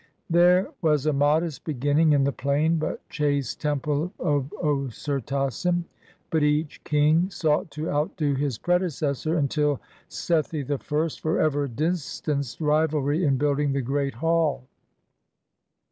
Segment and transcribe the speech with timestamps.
[0.31, 5.83] There was a modest beginning in the plain but chaste temple of Osirtasen;
[6.31, 9.77] but each king sought to outdo his predecessor imtil
[10.09, 14.63] Sethi I forever distanced rivalry in building the Great Hall.